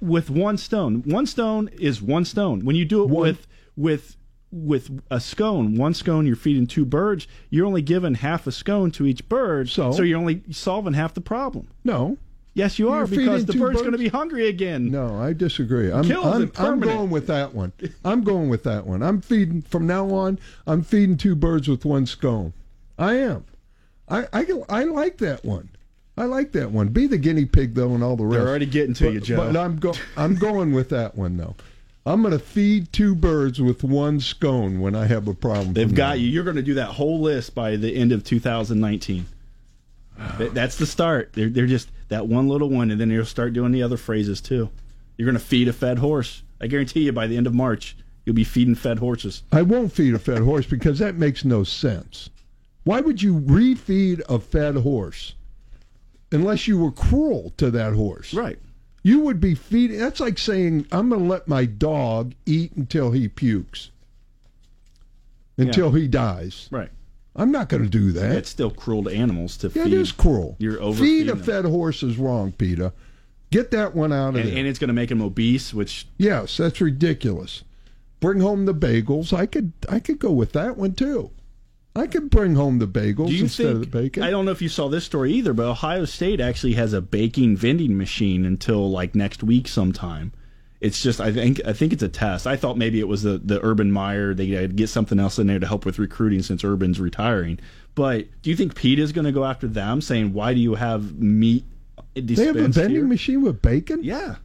[0.00, 1.02] with one stone.
[1.04, 2.64] One stone is one stone.
[2.64, 3.46] When you do it One- with
[3.76, 4.16] with
[4.50, 8.90] with a scone, one scone you're feeding two birds, you're only giving half a scone
[8.92, 9.68] to each bird.
[9.68, 9.92] So?
[9.92, 11.68] so you're only solving half the problem.
[11.84, 12.16] No,
[12.58, 14.90] Yes, you are You're because the bird's going to be hungry again.
[14.90, 15.92] No, I disagree.
[15.92, 17.72] I'm, I'm, I'm going with that one.
[18.04, 19.00] I'm going with that one.
[19.00, 20.40] I'm feeding from now on.
[20.66, 22.52] I'm feeding two birds with one scone.
[22.98, 23.44] I am.
[24.08, 25.68] I I, I like that one.
[26.18, 26.88] I like that one.
[26.88, 28.40] Be the guinea pig though, and all the rest.
[28.40, 29.36] They're already getting to but, you, Joe.
[29.36, 31.54] But I'm go I'm going with that one though.
[32.04, 35.74] I'm going to feed two birds with one scone when I have a problem.
[35.74, 36.28] They've got now you.
[36.28, 39.26] You're going to do that whole list by the end of 2019.
[40.38, 41.34] That's the start.
[41.34, 44.40] They're, they're just that one little one, and then you'll start doing the other phrases
[44.40, 44.70] too.
[45.16, 46.42] You're going to feed a fed horse.
[46.60, 49.42] I guarantee you, by the end of March, you'll be feeding fed horses.
[49.52, 52.30] I won't feed a fed horse because that makes no sense.
[52.84, 55.34] Why would you refeed a fed horse
[56.32, 58.34] unless you were cruel to that horse?
[58.34, 58.58] Right.
[59.02, 59.98] You would be feeding.
[59.98, 63.90] That's like saying, I'm going to let my dog eat until he pukes,
[65.56, 66.68] until he dies.
[66.70, 66.90] Right.
[67.36, 68.32] I'm not going to do that.
[68.32, 69.92] It's still cruel to animals to yeah, feed.
[69.92, 70.56] it is cruel.
[70.58, 71.42] You're Feed a them.
[71.42, 72.92] fed horse is wrong, PETA.
[73.50, 74.58] Get that one out of and, there.
[74.58, 77.62] and it's going to make him obese, which yes, that's ridiculous.
[78.20, 79.32] Bring home the bagels.
[79.32, 81.30] I could I could go with that one too.
[81.98, 83.74] I could bring home the bagels instead think?
[83.74, 84.22] of the bacon.
[84.22, 87.00] I don't know if you saw this story either, but Ohio State actually has a
[87.00, 90.32] baking vending machine until like next week sometime.
[90.80, 92.46] It's just I think I think it's a test.
[92.46, 95.58] I thought maybe it was the the Urban Meyer they get something else in there
[95.58, 97.58] to help with recruiting since Urban's retiring.
[97.96, 100.76] But do you think Pete is going to go after them, saying why do you
[100.76, 101.64] have meat?
[102.14, 104.04] they have a vending here?" machine with bacon.
[104.04, 104.36] Yeah,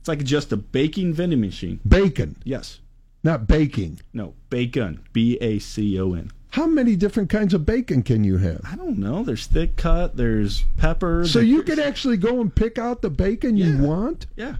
[0.00, 1.80] it's like just a baking vending machine.
[1.86, 2.80] Bacon, Yes,
[3.22, 4.00] not baking.
[4.14, 6.30] no bacon, B A C O N.
[6.52, 8.60] How many different kinds of bacon can you have?
[8.64, 9.24] I don't know.
[9.24, 10.16] There's thick cut.
[10.16, 11.24] There's pepper.
[11.26, 13.80] So there's- you could actually go and pick out the bacon you Yeah.
[13.80, 14.26] want.
[14.36, 14.56] yeah.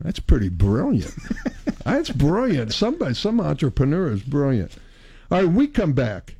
[0.00, 1.14] That's pretty brilliant.
[1.84, 2.72] That's brilliant.
[2.72, 4.72] Somebody, some entrepreneur is brilliant.
[5.30, 6.36] All right, we come back.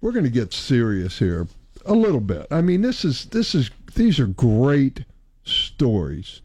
[0.00, 1.46] We're going to get serious here
[1.86, 2.46] a little bit.
[2.50, 5.04] I mean, this is this is these are great
[5.44, 6.40] stories.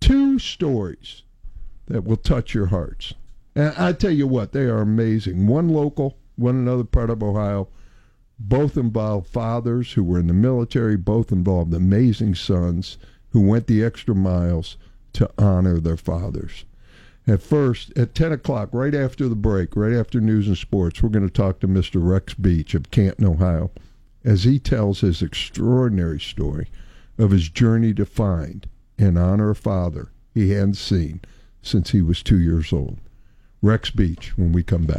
[0.00, 1.22] Two stories
[1.86, 3.14] that will touch your hearts.
[3.54, 5.46] And I tell you what, they are amazing.
[5.46, 7.68] One local, one another part of Ohio.
[8.38, 10.96] Both involved fathers who were in the military.
[10.96, 12.98] Both involved amazing sons
[13.30, 14.76] who went the extra miles
[15.14, 16.64] to honor their fathers.
[17.26, 21.10] At first, at 10 o'clock, right after the break, right after news and sports, we're
[21.10, 21.96] going to talk to Mr.
[22.02, 23.70] Rex Beach of Canton, Ohio,
[24.24, 26.68] as he tells his extraordinary story
[27.18, 28.66] of his journey to find
[28.96, 31.20] and honor a father he hadn't seen
[31.60, 32.98] since he was two years old.
[33.60, 34.96] Rex Beach when we come back.